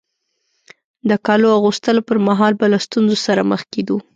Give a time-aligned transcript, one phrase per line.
[1.09, 3.97] د کالو اغوستلو پر مهال به له ستونزو سره مخ کېدو.